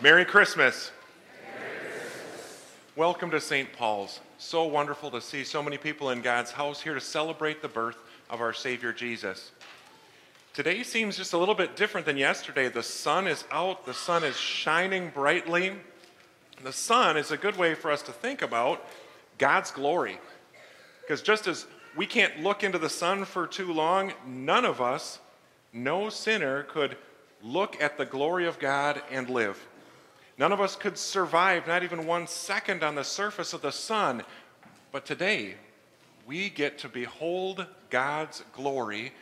[0.00, 0.90] Merry Christmas.
[2.96, 3.72] Welcome to St.
[3.72, 4.18] Paul's.
[4.38, 7.96] So wonderful to see so many people in God's house here to celebrate the birth
[8.28, 9.52] of our Savior Jesus.
[10.52, 12.68] Today seems just a little bit different than yesterday.
[12.68, 15.74] The sun is out, the sun is shining brightly.
[16.64, 18.84] The sun is a good way for us to think about
[19.38, 20.18] God's glory.
[21.02, 21.66] Because just as
[21.96, 25.20] we can't look into the sun for too long, none of us,
[25.72, 26.96] no sinner, could
[27.44, 29.64] look at the glory of God and live.
[30.36, 34.24] None of us could survive not even one second on the surface of the sun.
[34.90, 35.54] But today,
[36.26, 39.12] we get to behold God's glory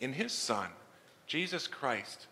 [0.00, 0.68] in His Son,
[1.26, 2.26] Jesus Christ,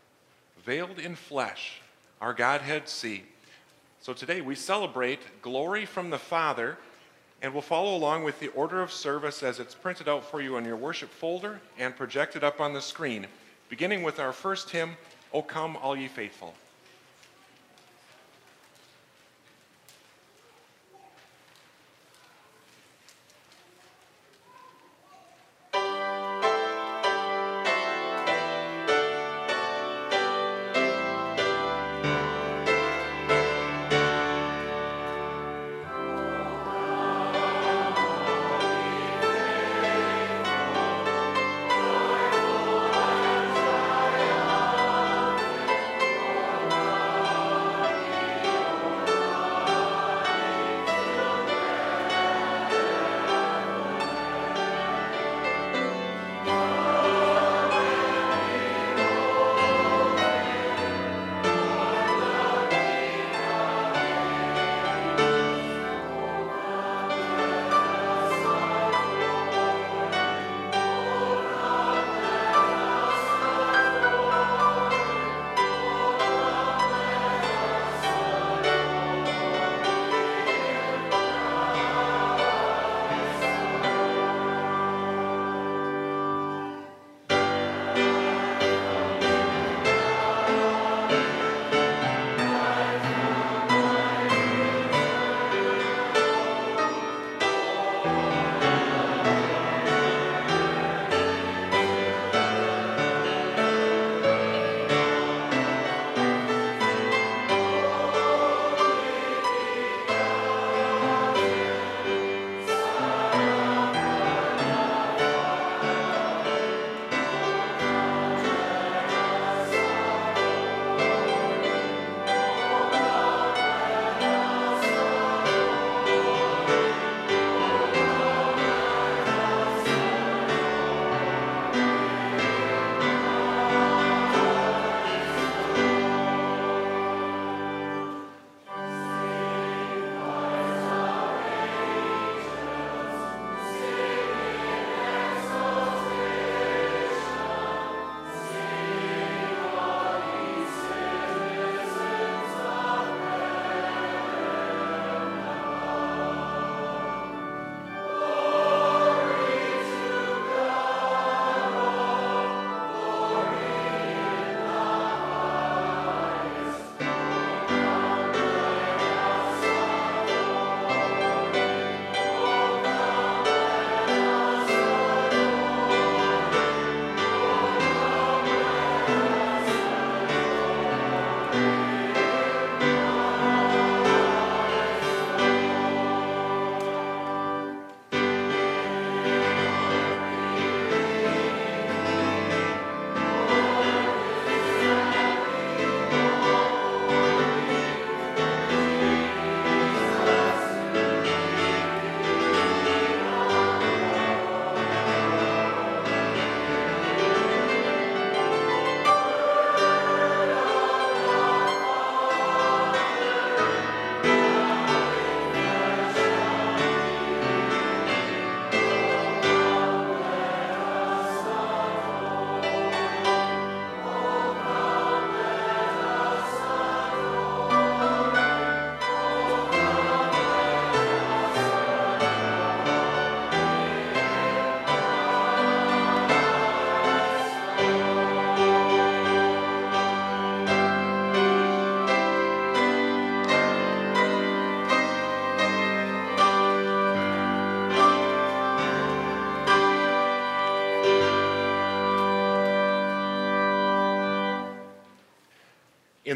[0.65, 1.81] veiled in flesh,
[2.21, 3.25] our Godhead see.
[4.01, 6.77] So today we celebrate glory from the Father,
[7.43, 10.57] and we'll follow along with the order of service as it's printed out for you
[10.57, 13.27] on your worship folder and projected up on the screen,
[13.69, 14.97] beginning with our first hymn,
[15.33, 16.55] O Come, All Ye Faithful.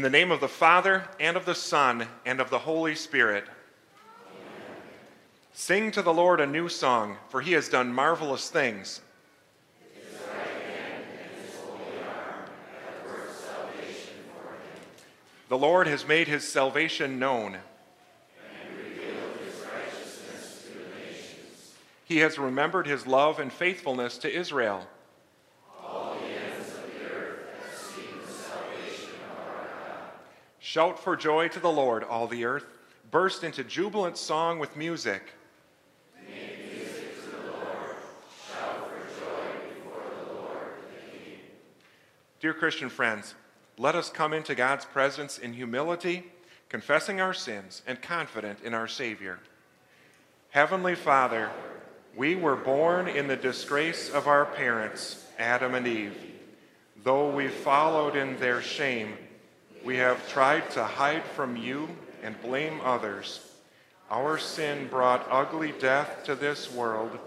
[0.03, 3.45] In the name of the Father, and of the Son, and of the Holy Spirit.
[3.45, 4.81] Amen.
[5.53, 8.99] Sing to the Lord a new song, for he has done marvelous things.
[15.47, 17.59] The Lord has made his salvation known.
[22.03, 24.85] He has remembered his love and faithfulness to Israel.
[30.73, 32.65] Shout for joy to the Lord, all the earth.
[33.11, 35.21] Burst into jubilant song with music.
[42.39, 43.35] Dear Christian friends,
[43.77, 46.31] let us come into God's presence in humility,
[46.69, 49.37] confessing our sins and confident in our Savior.
[50.49, 51.51] Heavenly Father,
[52.17, 56.17] we were born in the disgrace of our parents, Adam and Eve.
[57.03, 59.19] Though we followed in their shame,
[59.83, 61.89] we have tried to hide from you
[62.21, 63.41] and blame others.
[64.09, 67.17] Our sin brought ugly death to this world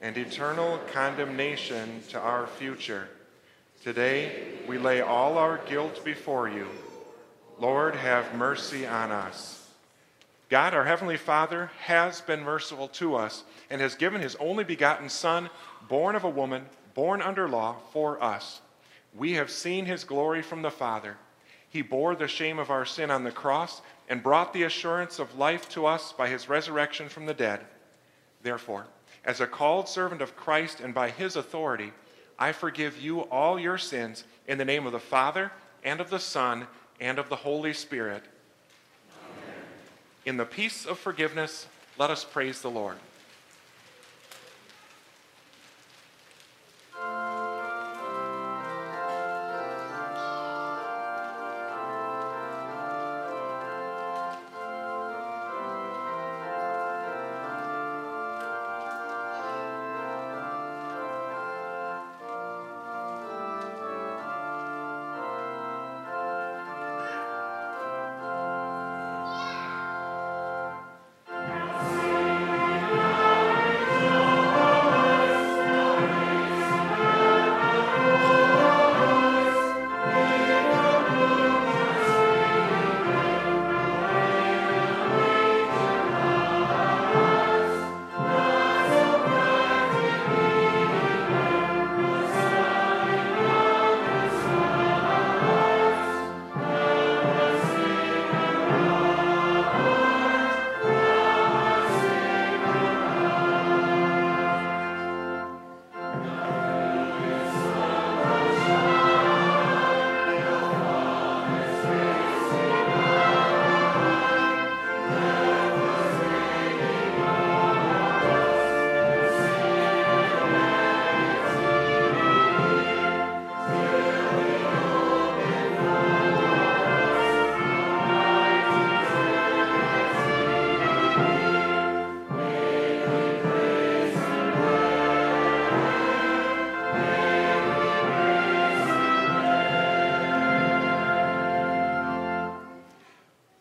[0.00, 3.08] and eternal condemnation to our future.
[3.82, 6.68] Today, we lay all our guilt before you.
[7.58, 9.68] Lord, have mercy on us.
[10.48, 15.08] God, our Heavenly Father, has been merciful to us and has given his only begotten
[15.08, 15.50] Son,
[15.88, 18.60] born of a woman, born under law, for us.
[19.16, 21.16] We have seen his glory from the Father.
[21.74, 25.36] He bore the shame of our sin on the cross and brought the assurance of
[25.36, 27.62] life to us by his resurrection from the dead.
[28.44, 28.86] Therefore,
[29.24, 31.92] as a called servant of Christ and by his authority,
[32.38, 35.50] I forgive you all your sins in the name of the Father
[35.82, 36.68] and of the Son
[37.00, 38.22] and of the Holy Spirit.
[39.24, 39.64] Amen.
[40.26, 41.66] In the peace of forgiveness,
[41.98, 42.98] let us praise the Lord.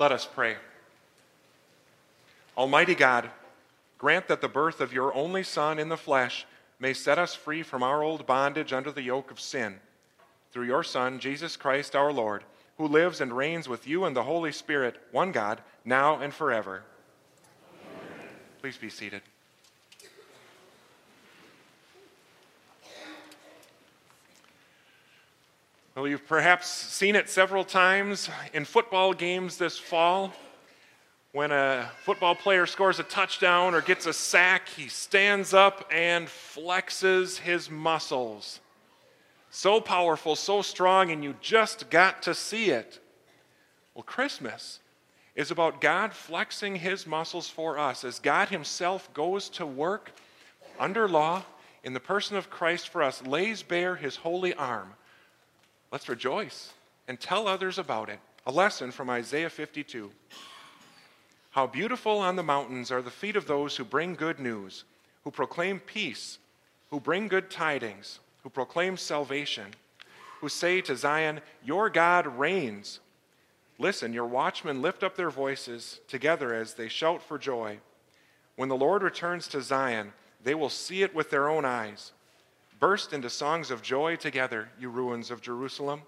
[0.03, 0.57] Let us pray.
[2.57, 3.29] Almighty God,
[3.97, 6.45] grant that the birth of your only Son in the flesh
[6.77, 9.79] may set us free from our old bondage under the yoke of sin.
[10.51, 12.43] Through your Son, Jesus Christ our Lord,
[12.77, 16.83] who lives and reigns with you and the Holy Spirit, one God, now and forever.
[17.81, 18.27] Amen.
[18.59, 19.21] Please be seated.
[25.95, 30.33] Well, you've perhaps seen it several times in football games this fall.
[31.33, 36.27] When a football player scores a touchdown or gets a sack, he stands up and
[36.27, 38.59] flexes his muscles.
[39.51, 42.99] So powerful, so strong, and you just got to see it.
[43.93, 44.79] Well, Christmas
[45.35, 50.11] is about God flexing his muscles for us as God himself goes to work
[50.79, 51.43] under law
[51.83, 54.95] in the person of Christ for us, lays bare his holy arm
[55.93, 56.73] Let's rejoice
[57.07, 58.19] and tell others about it.
[58.47, 60.09] A lesson from Isaiah 52.
[61.51, 64.85] How beautiful on the mountains are the feet of those who bring good news,
[65.23, 66.39] who proclaim peace,
[66.89, 69.67] who bring good tidings, who proclaim salvation,
[70.41, 72.99] who say to Zion, Your God reigns.
[73.77, 77.77] Listen, your watchmen lift up their voices together as they shout for joy.
[78.55, 82.12] When the Lord returns to Zion, they will see it with their own eyes.
[82.83, 86.01] Burst into songs of joy together, you ruins of Jerusalem,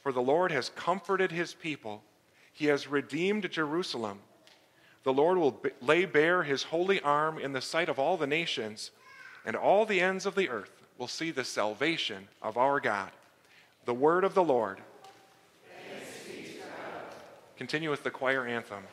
[0.00, 2.02] For the Lord has comforted his people,
[2.54, 4.18] he has redeemed Jerusalem.
[5.04, 8.26] The Lord will b- lay bare his holy arm in the sight of all the
[8.26, 8.92] nations,
[9.44, 13.10] and all the ends of the earth will see the salvation of our God.
[13.84, 14.78] The word of the Lord.
[17.58, 18.84] Continue with the choir anthem.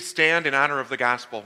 [0.00, 1.44] Please stand in honor of the gospel.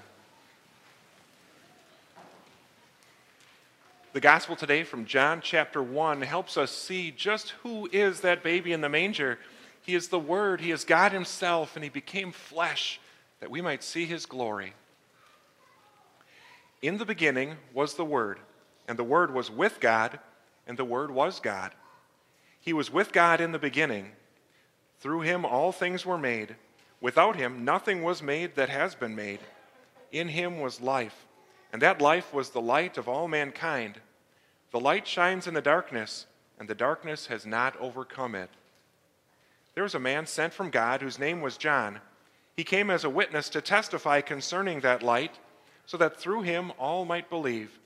[4.12, 8.72] The gospel today from John chapter 1 helps us see just who is that baby
[8.72, 9.40] in the manger.
[9.82, 13.00] He is the Word, He is God Himself, and He became flesh
[13.40, 14.74] that we might see His glory.
[16.80, 18.38] In the beginning was the Word,
[18.86, 20.20] and the Word was with God,
[20.64, 21.72] and the Word was God.
[22.60, 24.12] He was with God in the beginning.
[25.00, 26.54] Through Him all things were made.
[27.04, 29.40] Without him, nothing was made that has been made.
[30.10, 31.26] In him was life,
[31.70, 34.00] and that life was the light of all mankind.
[34.70, 36.24] The light shines in the darkness,
[36.58, 38.48] and the darkness has not overcome it.
[39.74, 42.00] There was a man sent from God whose name was John.
[42.56, 45.38] He came as a witness to testify concerning that light,
[45.84, 47.78] so that through him all might believe.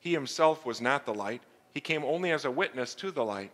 [0.00, 1.42] He himself was not the light,
[1.74, 3.52] he came only as a witness to the light.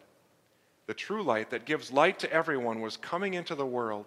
[0.87, 4.07] The true light that gives light to everyone was coming into the world.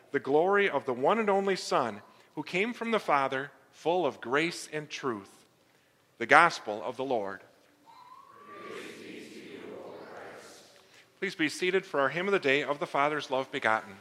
[0.11, 2.01] the glory of the one and only Son,
[2.35, 5.29] who came from the Father, full of grace and truth.
[6.17, 7.41] The gospel of the Lord.
[11.19, 13.93] Please be seated for our hymn of the day of the Father's love begotten.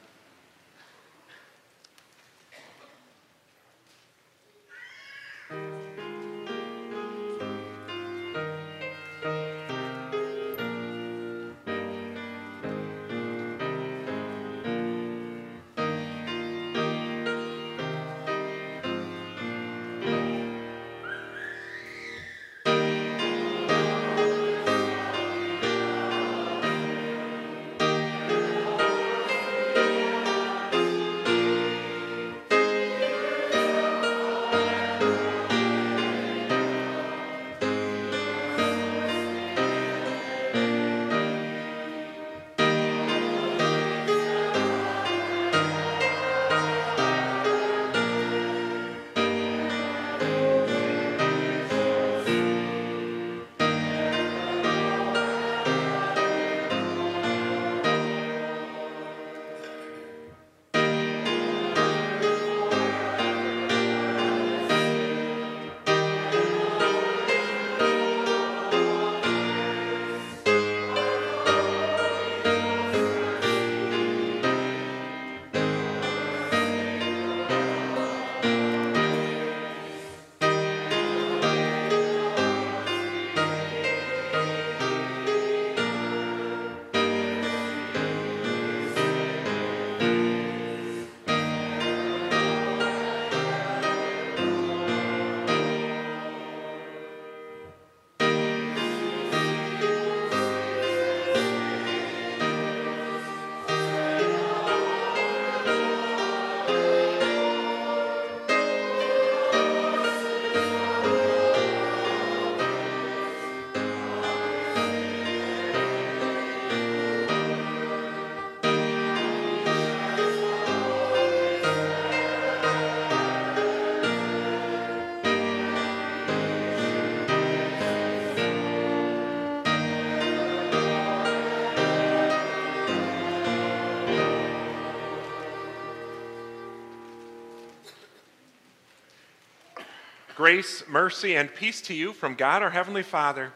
[140.40, 143.52] Grace, mercy, and peace to you from God our Heavenly Father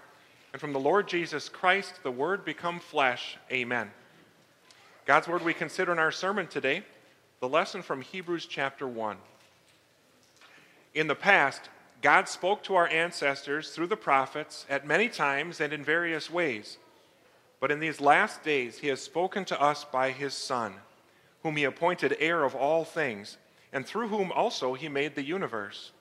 [0.52, 3.38] and from the Lord Jesus Christ, the Word become flesh.
[3.50, 3.90] Amen.
[5.06, 6.82] God's Word we consider in our sermon today,
[7.40, 9.16] the lesson from Hebrews chapter 1.
[10.92, 11.70] In the past,
[12.02, 16.76] God spoke to our ancestors through the prophets at many times and in various ways.
[17.60, 20.74] But in these last days, He has spoken to us by His Son,
[21.44, 23.38] whom He appointed heir of all things,
[23.72, 25.92] and through whom also He made the universe.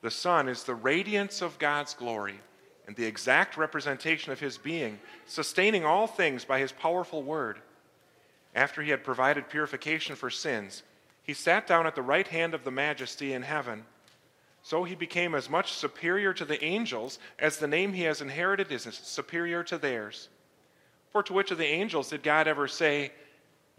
[0.00, 2.40] The Son is the radiance of God's glory
[2.86, 7.58] and the exact representation of his being, sustaining all things by his powerful word.
[8.54, 10.82] After he had provided purification for sins,
[11.22, 13.84] he sat down at the right hand of the majesty in heaven.
[14.62, 18.72] So he became as much superior to the angels as the name he has inherited
[18.72, 20.28] is superior to theirs.
[21.10, 23.12] For to which of the angels did God ever say,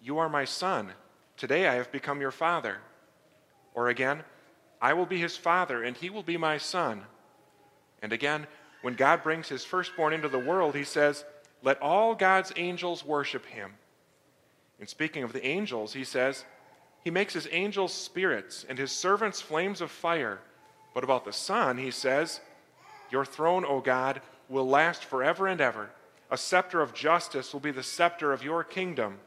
[0.01, 0.91] You are my son,
[1.38, 2.77] today I have become your father?
[3.73, 4.23] Or again,
[4.82, 7.04] I will be his father, and he will be my son.
[8.02, 8.48] And again,
[8.82, 11.26] when God brings his firstborn into the world, he says,
[11.63, 13.74] Let all God's angels worship him.
[14.80, 16.46] And speaking of the angels, he says,
[17.04, 20.39] He makes his angels spirits and his servants flames of fire.
[20.94, 22.39] But about the Son, he says,
[23.12, 25.89] Your throne, O God, will last forever and ever.
[26.32, 29.18] A scepter of justice will be the scepter of your kingdom.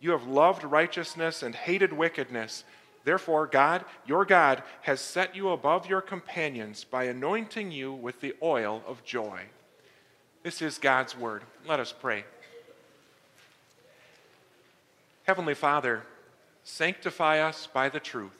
[0.00, 2.64] You have loved righteousness and hated wickedness.
[3.04, 8.34] Therefore, God, your God, has set you above your companions by anointing you with the
[8.42, 9.42] oil of joy.
[10.42, 11.42] This is God's word.
[11.66, 12.24] Let us pray.
[15.24, 16.02] Heavenly Father,
[16.64, 18.38] sanctify us by the truth.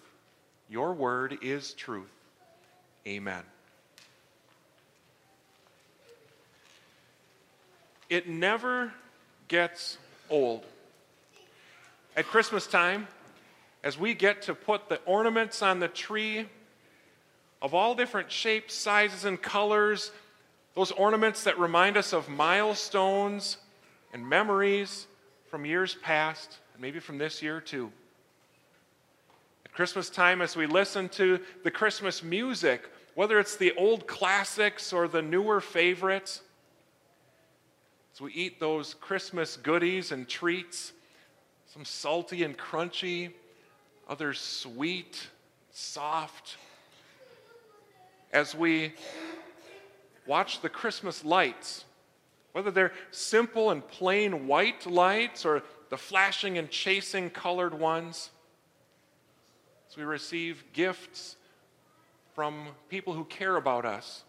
[0.68, 2.12] Your word is truth.
[3.06, 3.42] Amen.
[8.08, 8.92] It never
[9.48, 9.98] gets
[10.28, 10.64] old.
[12.16, 13.08] At Christmas time,
[13.84, 16.46] as we get to put the ornaments on the tree
[17.60, 20.10] of all different shapes, sizes, and colors,
[20.74, 23.58] those ornaments that remind us of milestones
[24.12, 25.06] and memories
[25.48, 27.92] from years past, and maybe from this year too.
[29.64, 34.92] At Christmas time, as we listen to the Christmas music, whether it's the old classics
[34.92, 36.40] or the newer favorites,
[38.14, 40.92] as we eat those Christmas goodies and treats,
[41.66, 43.32] some salty and crunchy,
[44.08, 45.28] others sweet,
[45.70, 46.56] soft.
[48.32, 48.94] As we
[50.26, 51.84] watch the Christmas lights,
[52.52, 58.30] whether they're simple and plain white lights or the flashing and chasing colored ones,
[59.90, 61.36] as we receive gifts
[62.34, 64.24] from people who care about us.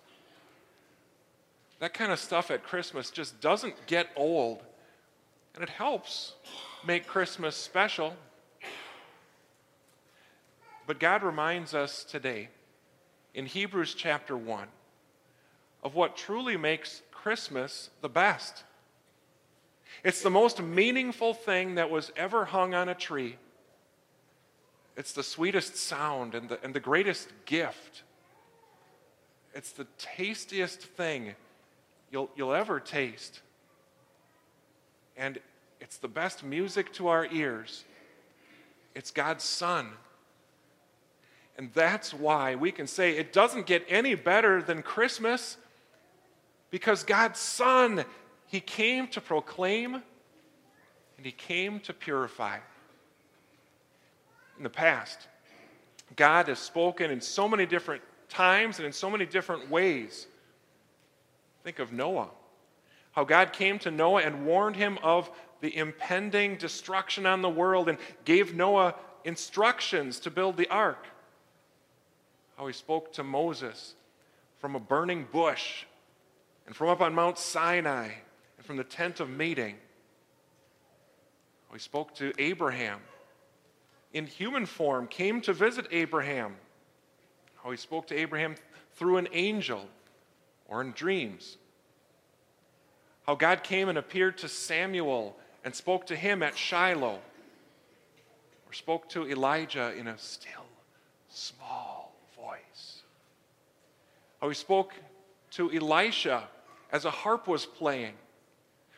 [1.80, 4.62] That kind of stuff at Christmas just doesn't get old,
[5.56, 6.34] and it helps
[6.86, 8.14] make Christmas special.
[10.86, 12.50] But God reminds us today
[13.34, 14.67] in Hebrews chapter 1
[15.82, 18.63] of what truly makes Christmas the best.
[20.04, 23.38] It's the most meaningful thing that was ever hung on a tree.
[24.96, 28.04] It's the sweetest sound and the, and the greatest gift.
[29.54, 31.36] It's the tastiest thing
[32.12, 33.41] you'll, you'll ever taste.
[35.15, 35.39] And
[35.80, 37.84] it's the best music to our ears.
[38.96, 39.89] It's God's Son.
[41.58, 45.58] And that's why we can say it doesn't get any better than Christmas
[46.72, 48.04] because God's Son,
[48.48, 52.58] He came to proclaim and He came to purify.
[54.58, 55.28] In the past,
[56.16, 60.28] God has spoken in so many different times and in so many different ways.
[61.63, 62.30] Think of Noah.
[63.12, 65.30] How God came to Noah and warned him of
[65.62, 71.08] the impending destruction on the world and gave Noah instructions to build the ark.
[72.58, 73.96] How he spoke to Moses
[74.60, 75.86] from a burning bush
[76.68, 78.10] and from up on Mount Sinai
[78.58, 79.76] and from the tent of meeting.
[81.68, 83.00] How he spoke to Abraham
[84.13, 86.56] in human form, came to visit Abraham.
[87.63, 88.56] How he spoke to Abraham
[88.96, 89.88] through an angel
[90.68, 91.58] or in dreams.
[93.26, 97.20] How God came and appeared to Samuel and spoke to him at Shiloh,
[98.68, 100.66] or spoke to Elijah in a still,
[101.30, 101.92] small.
[104.43, 104.93] How he spoke
[105.51, 106.49] to Elisha
[106.91, 108.15] as a harp was playing,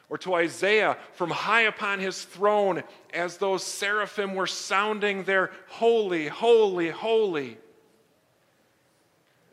[0.10, 2.82] or to Isaiah from high upon his throne
[3.14, 7.60] as those seraphim were sounding their holy, holy, holy.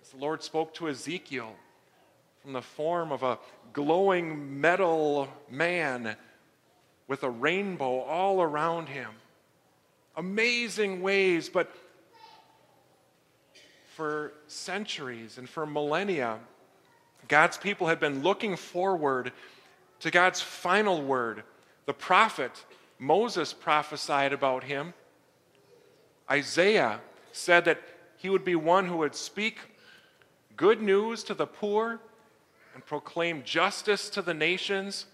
[0.00, 1.54] As the Lord spoke to Ezekiel
[2.40, 3.38] from the form of a
[3.74, 6.16] glowing metal man
[7.06, 9.10] with a rainbow all around him.
[10.16, 11.70] Amazing ways, but
[13.96, 16.38] for centuries and for millennia,
[17.28, 19.32] God's people had been looking forward
[20.00, 21.42] to God's final word.
[21.86, 22.64] The prophet
[22.98, 24.94] Moses prophesied about him.
[26.30, 27.00] Isaiah
[27.32, 27.82] said that
[28.16, 29.58] he would be one who would speak
[30.56, 32.00] good news to the poor
[32.74, 35.06] and proclaim justice to the nations.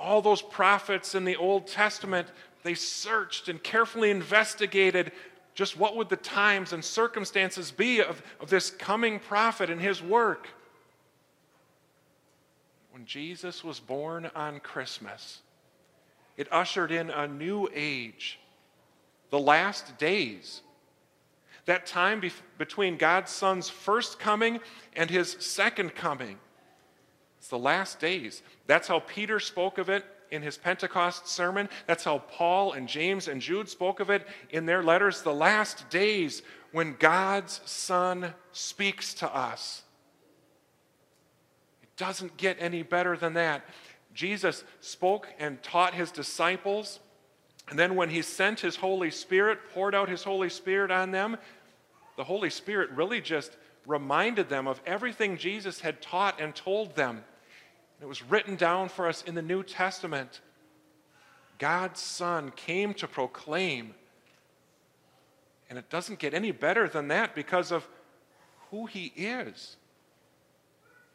[0.00, 2.28] All those prophets in the Old Testament,
[2.62, 5.12] they searched and carefully investigated
[5.56, 10.02] just what would the times and circumstances be of, of this coming prophet and his
[10.02, 10.48] work.
[12.92, 15.40] When Jesus was born on Christmas,
[16.36, 18.38] it ushered in a new age,
[19.30, 20.60] the last days.
[21.64, 24.60] That time be- between God's Son's first coming
[24.94, 26.38] and his second coming.
[27.38, 28.42] It's the last days.
[28.66, 31.68] That's how Peter spoke of it in his Pentecost sermon.
[31.86, 35.22] That's how Paul and James and Jude spoke of it in their letters.
[35.22, 39.82] The last days when God's Son speaks to us.
[41.82, 43.64] It doesn't get any better than that.
[44.12, 47.00] Jesus spoke and taught his disciples.
[47.68, 51.36] And then when he sent his Holy Spirit, poured out his Holy Spirit on them,
[52.16, 57.24] the Holy Spirit really just reminded them of everything Jesus had taught and told them.
[58.00, 60.40] It was written down for us in the New Testament.
[61.58, 63.94] God's Son came to proclaim.
[65.68, 67.86] And it doesn't get any better than that because of
[68.70, 69.76] who He is.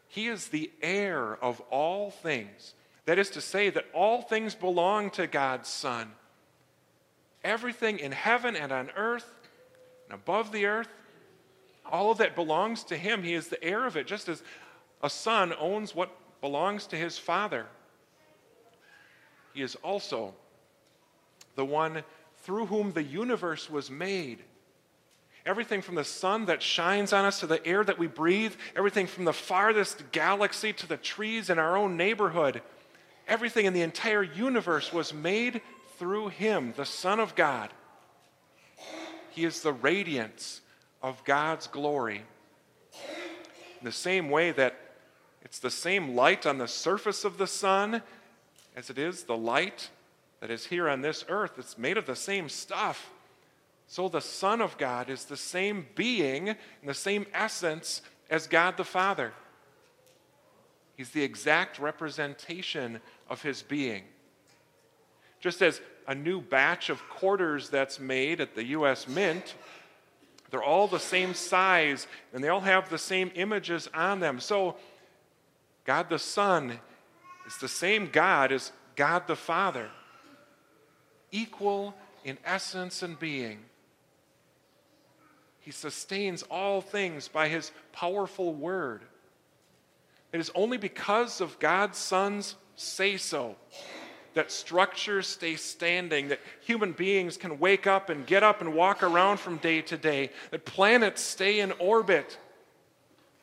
[0.08, 2.74] He is the heir of all things.
[3.06, 6.12] That is to say, that all things belong to God's Son.
[7.44, 9.40] Everything in heaven and on earth
[10.06, 10.90] and above the earth,
[11.90, 13.24] all of that belongs to Him.
[13.24, 14.44] He is the heir of it, just as
[15.02, 17.68] a son owns what belongs to his father.
[19.54, 20.34] He is also
[21.56, 22.04] the one
[22.44, 24.40] through whom the universe was made.
[25.46, 29.08] Everything from the sun that shines on us to the air that we breathe, everything
[29.08, 32.62] from the farthest galaxy to the trees in our own neighborhood,
[33.28, 35.62] everything in the entire universe was made
[35.98, 37.72] through Him, the Son of God.
[39.32, 40.62] He is the radiance
[41.02, 42.24] of God's glory.
[43.80, 44.76] In the same way that
[45.52, 48.02] it's the same light on the surface of the sun
[48.74, 49.90] as it is the light
[50.40, 51.56] that is here on this earth.
[51.58, 53.12] It's made of the same stuff.
[53.86, 58.78] So the Son of God is the same being and the same essence as God
[58.78, 59.34] the Father.
[60.96, 64.04] He's the exact representation of his being.
[65.42, 69.06] Just as a new batch of quarters that's made at the U.S.
[69.06, 69.56] Mint,
[70.50, 74.40] they're all the same size and they all have the same images on them.
[74.40, 74.78] So
[75.86, 76.80] God the Son
[77.48, 79.90] is the same God as God the Father,
[81.32, 83.60] equal in essence and being.
[85.60, 89.02] He sustains all things by his powerful word.
[90.34, 93.56] It is only because of God's Son's say so
[94.34, 99.04] that structures stay standing, that human beings can wake up and get up and walk
[99.04, 102.38] around from day to day, that planets stay in orbit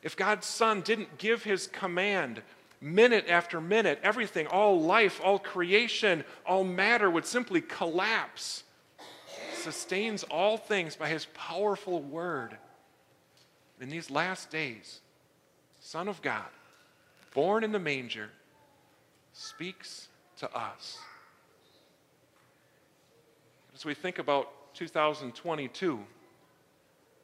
[0.01, 2.41] if God's Son didn't give his command,
[2.81, 8.63] minute after minute, everything, all life, all creation, all matter would simply collapse.
[9.53, 12.57] Sustains all things by his powerful word.
[13.81, 15.01] In these last days,
[15.79, 16.47] Son of God,
[17.33, 18.29] born in the manger,
[19.33, 20.07] speaks
[20.37, 20.97] to us.
[23.75, 25.99] As we think about 2022,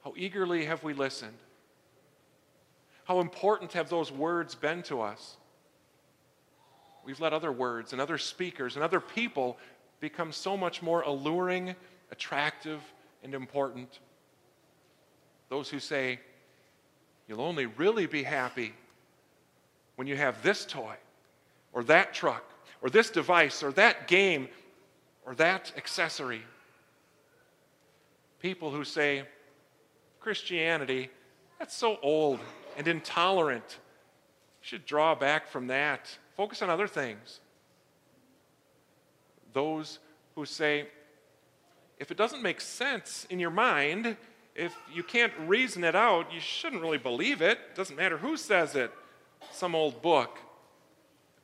[0.03, 1.38] how eagerly have we listened?
[3.05, 5.37] How important have those words been to us?
[7.05, 9.57] We've let other words and other speakers and other people
[9.99, 11.75] become so much more alluring,
[12.11, 12.81] attractive,
[13.23, 13.99] and important.
[15.49, 16.19] Those who say,
[17.27, 18.73] You'll only really be happy
[19.95, 20.95] when you have this toy,
[21.73, 22.43] or that truck,
[22.81, 24.47] or this device, or that game,
[25.25, 26.43] or that accessory.
[28.39, 29.23] People who say,
[30.19, 31.09] Christianity,
[31.57, 32.39] that's so old
[32.77, 33.79] and intolerant.
[34.61, 36.17] You should draw back from that.
[36.35, 37.39] Focus on other things.
[39.53, 39.99] Those
[40.35, 40.88] who say,
[41.99, 44.17] if it doesn't make sense in your mind,
[44.53, 47.59] if you can't reason it out, you shouldn't really believe it.
[47.71, 48.91] it doesn't matter who says it,
[49.51, 50.39] some old book.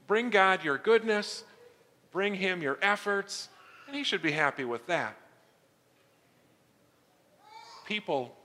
[0.07, 1.43] Bring God your goodness,
[2.11, 3.49] bring Him your efforts,
[3.87, 5.17] and He should be happy with that.
[7.85, 8.35] People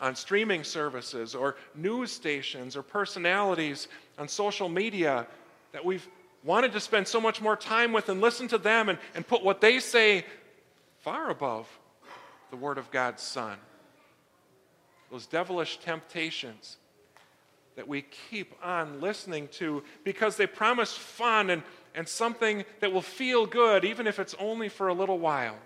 [0.00, 5.26] on streaming services or news stations or personalities on social media
[5.72, 6.08] that we've
[6.42, 9.44] wanted to spend so much more time with and listen to them and, and put
[9.44, 10.24] what they say
[11.00, 11.68] far above
[12.50, 13.58] the Word of God's Son.
[15.10, 16.78] Those devilish temptations
[17.76, 21.62] that we keep on listening to because they promise fun and,
[21.94, 25.56] and something that will feel good, even if it's only for a little while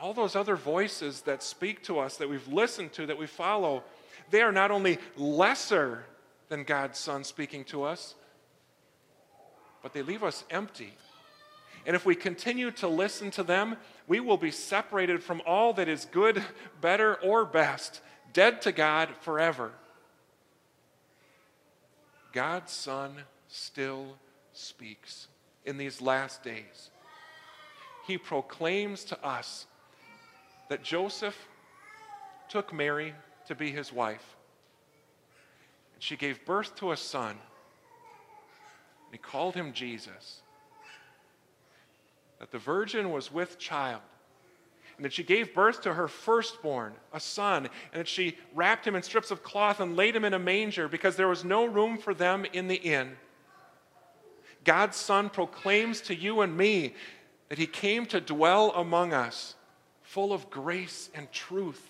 [0.00, 3.82] all those other voices that speak to us, that we've listened to, that we follow,
[4.30, 6.04] they are not only lesser
[6.48, 8.14] than God's Son speaking to us,
[9.82, 10.92] but they leave us empty.
[11.86, 15.88] And if we continue to listen to them, we will be separated from all that
[15.88, 16.42] is good,
[16.80, 18.00] better, or best,
[18.32, 19.72] dead to God forever.
[22.32, 23.12] God's Son
[23.48, 24.16] still
[24.52, 25.28] speaks
[25.64, 26.90] in these last days.
[28.06, 29.66] He proclaims to us
[30.68, 31.48] that Joseph
[32.48, 33.14] took Mary
[33.46, 34.36] to be his wife.
[35.94, 37.30] And she gave birth to a son.
[37.30, 37.38] And
[39.12, 40.42] he called him Jesus.
[42.40, 44.02] That the virgin was with child,
[44.96, 48.94] and that she gave birth to her firstborn, a son, and that she wrapped him
[48.94, 51.98] in strips of cloth and laid him in a manger because there was no room
[51.98, 53.16] for them in the inn.
[54.64, 56.94] God's Son proclaims to you and me
[57.48, 59.54] that he came to dwell among us,
[60.08, 61.86] full of grace and truth.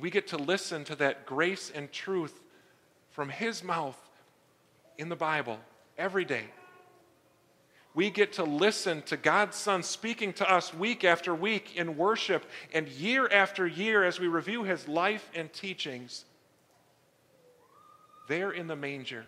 [0.00, 2.40] We get to listen to that grace and truth
[3.10, 3.98] from his mouth
[4.96, 5.58] in the Bible
[5.98, 6.44] every day.
[7.92, 12.46] We get to listen to God's Son speaking to us week after week in worship
[12.72, 16.24] and year after year as we review his life and teachings.
[18.26, 19.26] There in the manger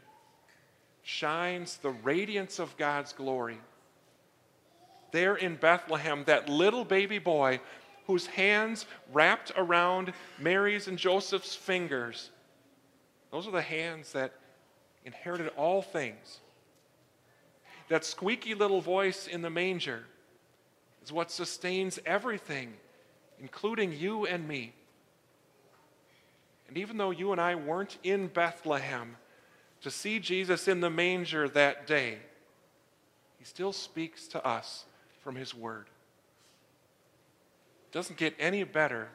[1.03, 3.59] shines the radiance of God's glory.
[5.13, 7.61] There in Bethlehem, that little baby boy
[8.07, 12.31] whose hands wrapped around Mary's and Joseph's fingers,
[13.31, 14.33] those are the hands that
[15.05, 16.41] inherited all things.
[17.89, 20.05] That squeaky little voice in the manger
[21.05, 22.75] is what sustains everything,
[23.41, 24.73] including you and me.
[26.69, 29.17] And even though you and I weren't in Bethlehem
[29.83, 32.19] to see Jesus in the manger that day,
[33.39, 34.85] he still speaks to us
[35.27, 35.87] from his word.
[37.91, 39.09] Doesn't get any better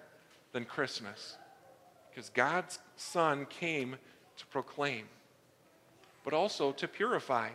[0.51, 1.37] than Christmas
[2.09, 3.95] because God's Son came
[4.35, 5.05] to proclaim
[6.25, 7.49] but also to purify.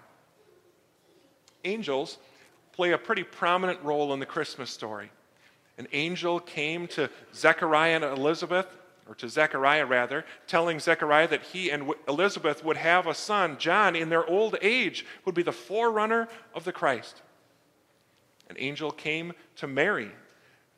[1.66, 2.16] Angels
[2.72, 5.10] play a pretty prominent role in the Christmas story.
[5.76, 8.66] An angel came to Zechariah and Elizabeth,
[9.06, 13.94] or to Zechariah rather, telling Zechariah that he and Elizabeth would have a son, John,
[13.94, 17.22] in their old age, would be the forerunner of the Christ.
[18.48, 20.10] An angel came to Mary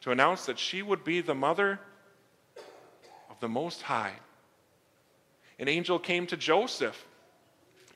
[0.01, 1.81] to announce that she would be the mother
[3.31, 4.15] of the Most High.
[5.59, 7.07] An angel came to Joseph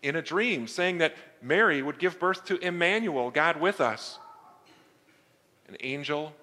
[0.03, 4.19] in a dream, saying that Mary would give birth to Emmanuel, God with us.
[5.69, 6.35] An angel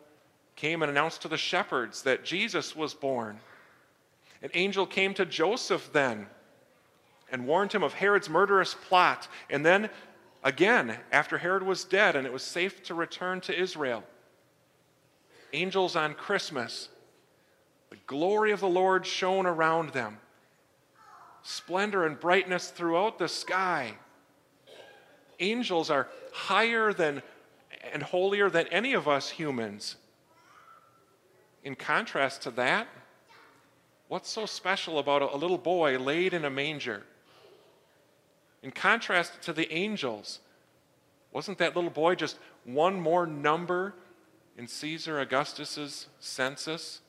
[0.56, 3.40] came and announced to the shepherds that Jesus was born.
[4.42, 6.28] An angel came to Joseph then
[7.32, 9.28] and warned him of Herod's murderous plot.
[9.50, 9.90] And then
[10.44, 14.04] again, after Herod was dead and it was safe to return to Israel,
[15.54, 16.90] angels on Christmas,
[17.90, 20.18] the glory of the Lord shone around them
[21.42, 23.94] splendor and brightness throughout the sky.
[25.40, 27.22] Angels are higher than
[27.94, 29.96] and holier than any of us humans.
[31.64, 32.88] In contrast to that,
[34.08, 37.04] what's so special about a, little boy laid in a manger?
[38.62, 40.40] In contrast to the angels,
[41.32, 43.96] wasn't that little boy just one more number
[44.58, 47.02] in Caesar Augustus's census?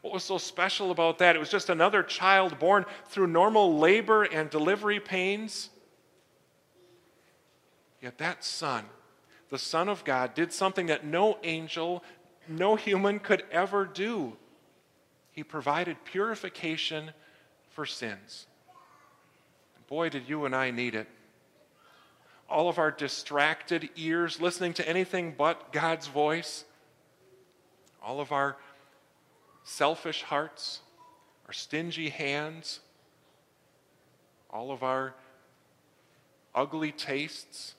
[0.00, 1.36] What was so special about that?
[1.36, 5.70] It was just another child born through normal labor and delivery pains.
[8.00, 8.86] Yet that son,
[9.50, 12.02] the Son of God, did something that no angel,
[12.48, 14.36] no human could ever do.
[15.32, 17.12] He provided purification
[17.68, 18.46] for sins.
[19.90, 21.08] Boy, did you and I need it.
[22.48, 26.64] All of our distracted ears listening to anything but God's voice,
[28.00, 28.56] all of our
[29.64, 30.80] selfish hearts,
[31.46, 32.78] our stingy hands,
[34.48, 35.14] all of our
[36.54, 37.74] ugly tastes,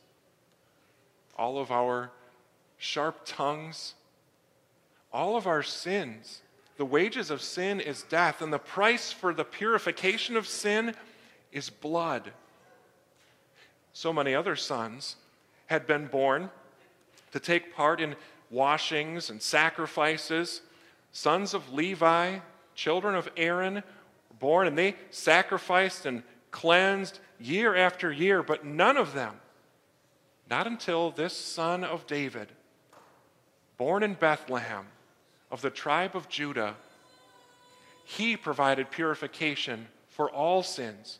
[1.37, 2.11] all of our
[2.77, 3.93] sharp tongues,
[5.13, 6.41] all of our sins.
[6.75, 10.93] The wages of sin is death, and the price for the purification of sin
[11.51, 12.31] is blood.
[13.93, 15.15] So many other sons
[15.67, 16.49] had been born
[17.31, 18.15] to take part in
[18.49, 20.61] washings and sacrifices
[21.11, 22.39] sons of Levi,
[22.75, 28.97] children of Aaron, were born, and they sacrificed and cleansed year after year, but none
[28.97, 29.35] of them,
[30.49, 32.47] not until this son of David,
[33.77, 34.85] born in Bethlehem
[35.49, 36.75] of the tribe of Judah,
[38.05, 41.19] he provided purification for all sins.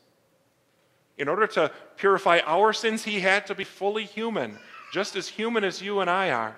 [1.22, 4.58] In order to purify our sins, he had to be fully human,
[4.92, 6.56] just as human as you and I are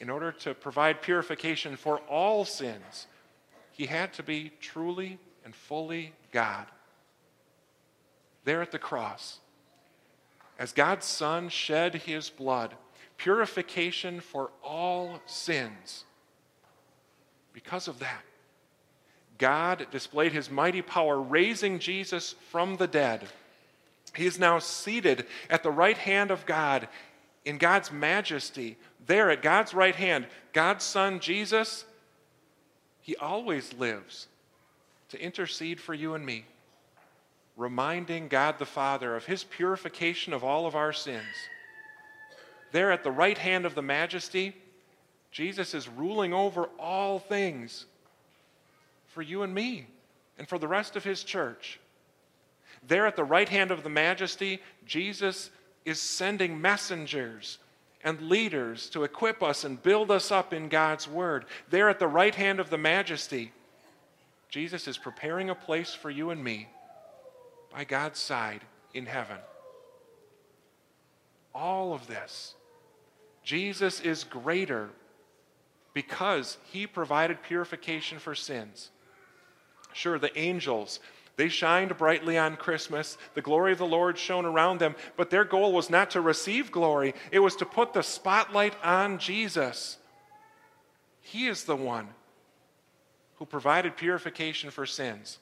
[0.00, 3.06] in order to provide purification for all sins,
[3.72, 6.64] he had to be truly and fully God.
[8.44, 9.40] There at the cross,
[10.58, 12.74] as God's Son shed his blood,
[13.18, 16.04] purification for all sins.
[17.52, 18.22] Because of that,
[19.40, 23.26] God displayed his mighty power, raising Jesus from the dead.
[24.14, 26.86] He is now seated at the right hand of God
[27.44, 28.76] in God's majesty,
[29.06, 31.84] there at God's right hand, God's Son, Jesus,
[33.00, 34.28] He always lives
[35.08, 36.44] to intercede for you and me.
[37.60, 41.26] reminding God the Father of his purification of all of our sins.
[42.72, 44.56] There at the right hand of the majesty,
[45.30, 47.84] Jesus is ruling over all things
[49.10, 49.86] for you and me
[50.38, 51.78] and for the rest of his church.
[52.86, 55.50] There at the right hand of the majesty, Jesus
[55.84, 57.58] is sending messengers
[58.02, 61.44] and leaders to equip us and build us up in God's word.
[61.68, 63.52] There at the right hand of the majesty,
[64.48, 66.68] Jesus is preparing a place for you and me
[67.72, 68.62] by God's side
[68.94, 69.36] in heaven.
[71.54, 72.54] All of this,
[73.42, 74.88] Jesus is greater
[75.92, 78.90] because he provided purification for sins.
[79.92, 81.00] Sure, the angels,
[81.36, 83.16] they shined brightly on Christmas.
[83.34, 86.70] The glory of the Lord shone around them, but their goal was not to receive
[86.70, 89.96] glory, it was to put the spotlight on Jesus.
[91.22, 92.08] He is the one
[93.36, 95.38] who provided purification for sins.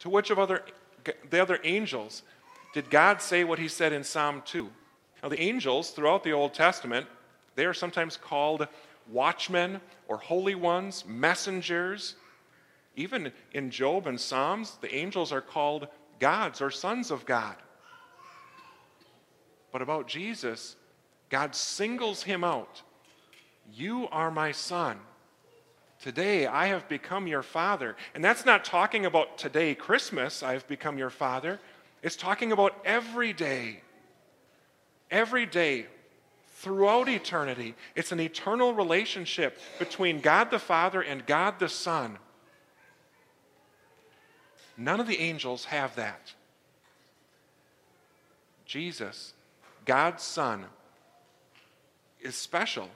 [0.00, 0.62] To which of other,
[1.28, 2.22] the other angels
[2.72, 4.70] did God say what he said in Psalm 2?
[5.22, 7.06] Now, the angels throughout the Old Testament,
[7.54, 8.66] they are sometimes called
[9.10, 12.16] watchmen or holy ones, messengers.
[12.96, 15.88] Even in Job and Psalms, the angels are called
[16.20, 17.56] gods or sons of God.
[19.72, 20.76] But about Jesus,
[21.30, 22.82] God singles him out.
[23.72, 24.98] You are my son.
[26.00, 27.96] Today I have become your father.
[28.14, 31.58] And that's not talking about today, Christmas, I have become your father.
[32.02, 33.80] It's talking about every day.
[35.10, 35.86] Every day,
[36.62, 37.74] throughout eternity.
[37.96, 42.18] It's an eternal relationship between God the Father and God the Son.
[44.82, 46.32] None of the angels have that.
[48.64, 49.32] Jesus,
[49.84, 50.64] God's Son,
[52.20, 52.88] is special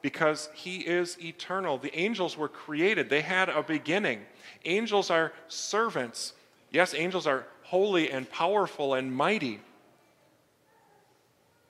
[0.00, 1.76] because he is eternal.
[1.76, 4.20] The angels were created, they had a beginning.
[4.64, 6.34] Angels are servants.
[6.70, 9.60] Yes, angels are holy and powerful and mighty.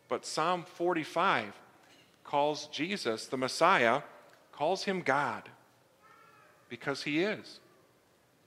[0.08, 1.54] But Psalm 45
[2.22, 4.02] calls Jesus, the Messiah,
[4.52, 5.48] calls him God
[6.68, 7.60] because he is.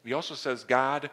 [0.06, 1.10] He also says, God,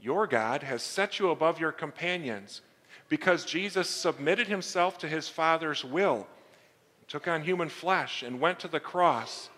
[0.00, 2.62] your God, has set you above your companions
[3.08, 6.26] because Jesus submitted himself to his Father's will,
[7.08, 9.50] took on human flesh, and went to the cross.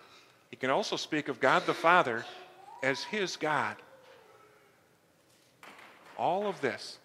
[0.49, 2.25] He can also speak of God the Father
[2.81, 3.75] as his God.
[6.17, 6.97] All of this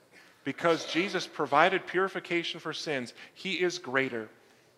[0.45, 4.29] because Jesus provided purification for sins, he is greater.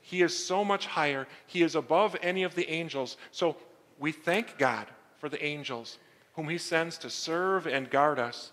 [0.00, 1.26] He is so much higher.
[1.48, 3.16] He is above any of the angels.
[3.32, 3.56] So
[3.98, 4.86] we thank God
[5.18, 5.98] for the angels
[6.36, 8.52] whom he sends to serve and guard us.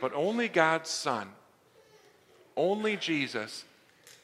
[0.00, 1.28] But only God's Son,
[2.56, 3.64] only Jesus,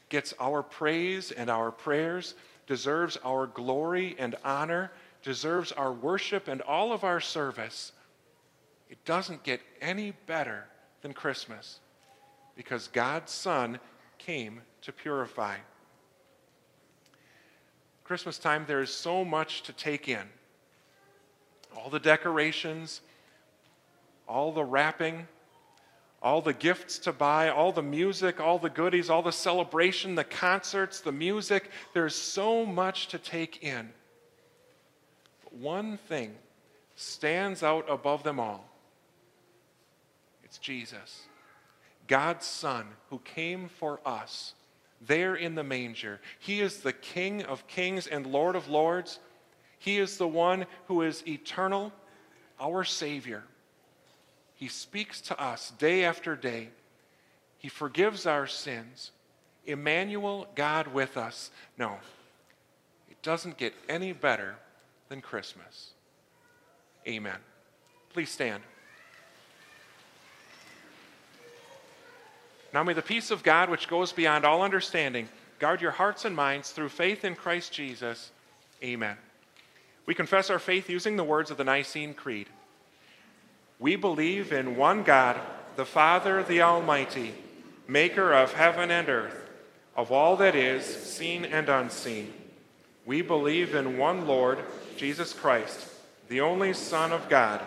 [0.09, 2.33] gets our praise and our prayers,
[2.65, 4.91] deserves our glory and honor,
[5.21, 7.91] deserves our worship and all of our service.
[8.89, 10.65] It doesn't get any better
[11.03, 11.79] than Christmas
[12.55, 13.79] because God's Son
[14.17, 15.57] came to purify.
[18.03, 20.27] Christmas time, there is so much to take in
[21.75, 23.01] all the decorations,
[24.27, 25.27] all the wrapping,
[26.21, 30.23] all the gifts to buy, all the music, all the goodies, all the celebration, the
[30.23, 31.69] concerts, the music.
[31.93, 33.89] There's so much to take in.
[35.43, 36.35] But one thing
[36.95, 38.67] stands out above them all
[40.43, 41.25] it's Jesus,
[42.07, 44.53] God's Son, who came for us
[45.01, 46.21] there in the manger.
[46.39, 49.19] He is the King of kings and Lord of lords.
[49.79, 51.91] He is the one who is eternal,
[52.59, 53.43] our Savior.
[54.55, 56.69] He speaks to us day after day.
[57.59, 59.11] He forgives our sins.
[59.65, 61.51] Emmanuel, God with us.
[61.77, 61.97] No,
[63.09, 64.55] it doesn't get any better
[65.09, 65.91] than Christmas.
[67.07, 67.37] Amen.
[68.13, 68.63] Please stand.
[72.73, 76.35] Now may the peace of God, which goes beyond all understanding, guard your hearts and
[76.35, 78.31] minds through faith in Christ Jesus.
[78.83, 79.17] Amen.
[80.07, 82.47] We confess our faith using the words of the Nicene Creed.
[83.77, 85.39] We believe in one God,
[85.75, 87.35] the Father, the Almighty,
[87.87, 89.47] maker of heaven and earth,
[89.95, 92.33] of all that is, seen and unseen.
[93.05, 94.57] We believe in one Lord,
[94.95, 95.87] Jesus Christ,
[96.27, 97.61] the only Son of God,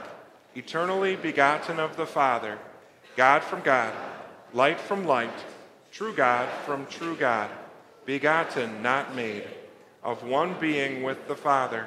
[0.57, 2.59] eternally begotten of the Father,
[3.17, 3.95] God from God
[4.53, 5.31] light from light,
[5.93, 7.51] true God from true God,
[8.05, 9.45] begotten, not made,
[10.03, 11.87] of one being with the Father.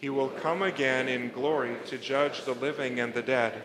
[0.00, 3.62] He will come again in glory to judge the living and the dead,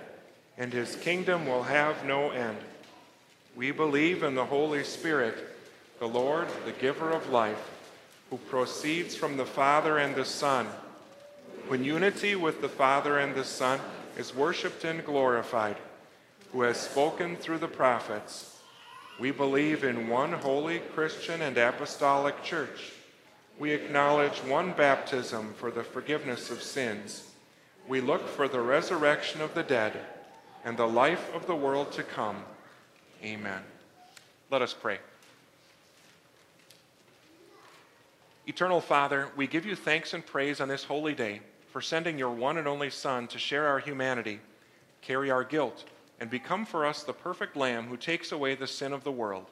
[0.57, 2.57] and his kingdom will have no end.
[3.55, 5.35] We believe in the Holy Spirit,
[5.99, 7.69] the Lord, the giver of life,
[8.29, 10.67] who proceeds from the Father and the Son,
[11.67, 13.79] When unity with the Father and the Son
[14.17, 15.77] is worshiped and glorified,
[16.51, 18.57] who has spoken through the prophets.
[19.19, 22.91] We believe in one holy Christian and apostolic church.
[23.59, 27.29] We acknowledge one baptism for the forgiveness of sins.
[27.87, 29.93] We look for the resurrection of the dead
[30.63, 32.37] and the life of the world to come.
[33.23, 33.61] Amen.
[34.49, 34.99] Let us pray.
[38.45, 41.41] Eternal Father, we give you thanks and praise on this holy day
[41.71, 44.39] for sending your one and only Son to share our humanity,
[45.01, 45.85] carry our guilt,
[46.19, 49.45] and become for us the perfect Lamb who takes away the sin of the world.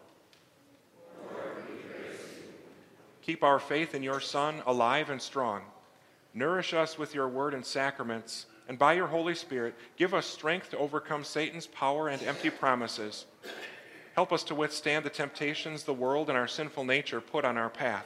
[3.21, 5.61] Keep our faith in your Son alive and strong.
[6.33, 10.71] Nourish us with your word and sacraments, and by your Holy Spirit, give us strength
[10.71, 13.25] to overcome Satan's power and empty promises.
[14.15, 17.69] Help us to withstand the temptations the world and our sinful nature put on our
[17.69, 18.05] path.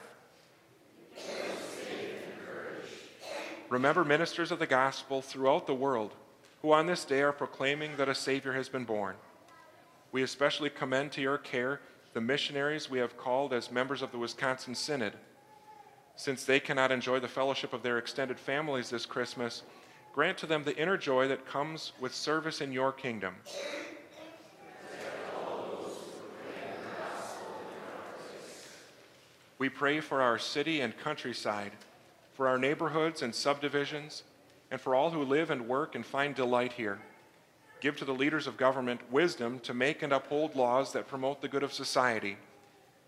[3.69, 6.13] Remember ministers of the gospel throughout the world
[6.61, 9.15] who on this day are proclaiming that a Savior has been born.
[10.11, 11.79] We especially commend to your care
[12.15, 15.11] the missionaries we have called as members of the Wisconsin Synod.
[16.15, 19.63] Since they cannot enjoy the fellowship of their extended families this Christmas,
[20.13, 23.35] grant to them the inner joy that comes with service in your kingdom.
[29.57, 31.73] We pray for our city and countryside
[32.31, 34.23] for our neighborhoods and subdivisions,
[34.71, 36.99] and for all who live and work and find delight here.
[37.85, 41.47] Give to the leaders of government wisdom to make and uphold laws that promote the
[41.47, 42.35] good of society.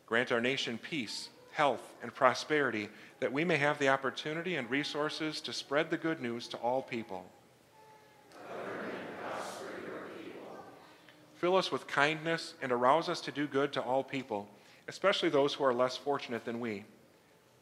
[0.05, 5.41] Grant our nation peace, health, and prosperity that we may have the opportunity and resources
[5.41, 7.25] to spread the good news to all people.
[11.37, 14.47] Fill us with kindness and arouse us to do good to all people,
[14.87, 16.85] especially those who are less fortunate than we.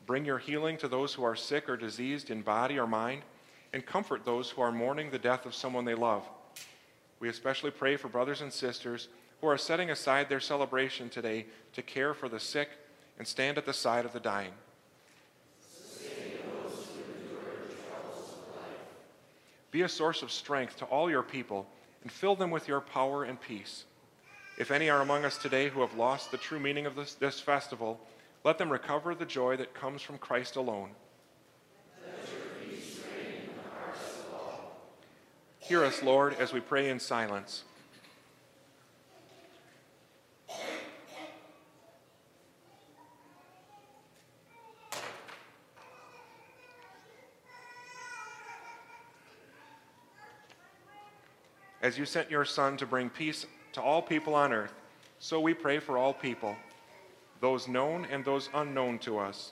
[0.05, 3.22] Bring your healing to those who are sick or diseased in body or mind,
[3.72, 6.28] and comfort those who are mourning the death of someone they love.
[7.20, 9.07] We especially pray for brothers and sisters
[9.41, 12.70] who are setting aside their celebration today to care for the sick
[13.18, 14.53] and stand at the side of the dying.
[19.72, 21.68] Be a source of strength to all your people
[22.01, 23.84] and fill them with your power and peace.
[24.57, 27.41] If any are among us today who have lost the true meaning of this, this
[27.41, 27.99] festival,
[28.45, 30.91] let them recover the joy that comes from Christ alone.
[35.68, 37.63] Hear us, Lord, as we pray in silence.
[51.82, 54.74] As you sent your Son to bring peace to all people on earth,
[55.18, 56.55] so we pray for all people
[57.41, 59.51] those known and those unknown to us.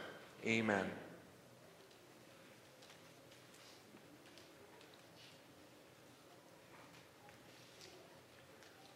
[0.45, 0.85] Amen.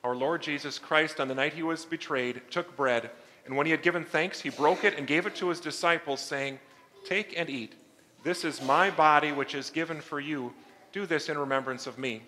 [0.03, 3.09] Our Lord Jesus Christ, on the night he was betrayed, took bread,
[3.45, 6.21] and when he had given thanks, he broke it and gave it to his disciples,
[6.21, 6.59] saying,
[7.05, 7.73] Take and eat.
[8.23, 10.53] This is my body, which is given for you.
[10.91, 12.23] Do this in remembrance of me.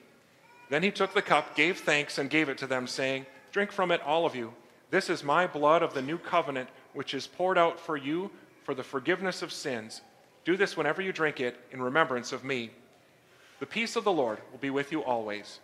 [0.69, 3.91] Then he took the cup, gave thanks, and gave it to them, saying, Drink from
[3.91, 4.53] it, all of you.
[4.89, 8.29] This is my blood of the new covenant, which is poured out for you
[8.67, 10.01] for the forgiveness of sins.
[10.43, 12.71] Do this whenever you drink it in remembrance of me.
[13.61, 15.61] The peace of the Lord will be with you always.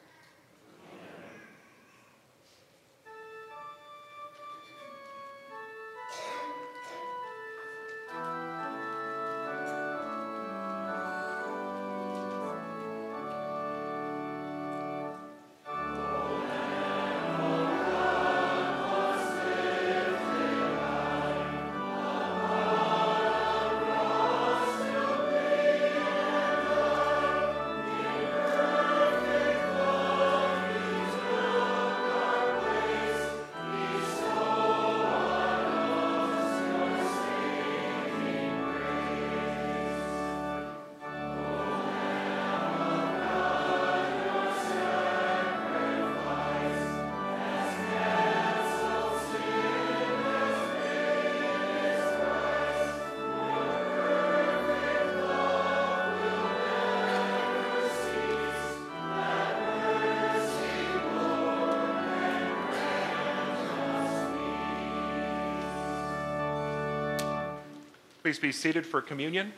[68.34, 69.54] Please be seated for communion.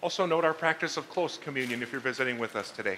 [0.00, 2.96] Also, note our practice of close communion if you're visiting with us today.